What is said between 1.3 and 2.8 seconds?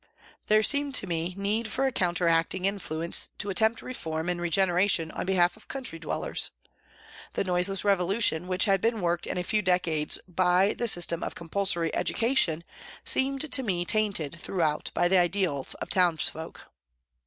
need for a counteracting